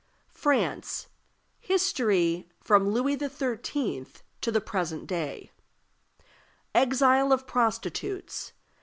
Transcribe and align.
FRANCE. 0.33 1.09
HISTORY 1.59 2.49
FROM 2.59 2.87
LOUIS 2.89 3.19
XIII. 3.19 4.07
TO 4.41 4.51
THE 4.51 4.59
PRESENT 4.59 5.05
DAY. 5.05 5.51
Exile 6.73 7.31
of 7.31 7.45
Prostitutes. 7.45 8.53